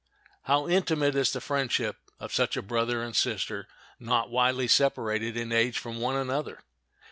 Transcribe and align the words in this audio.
How 0.45 0.67
intimate 0.67 1.13
is 1.13 1.31
the 1.31 1.39
friendship 1.39 1.95
of 2.19 2.33
such 2.33 2.57
a 2.57 2.63
brother 2.63 3.03
and 3.03 3.15
sister 3.15 3.67
not 3.99 4.31
widely 4.31 4.67
separated 4.67 5.37
in 5.37 5.51
age 5.51 5.77
from 5.77 6.01
one 6.01 6.15
another! 6.15 6.63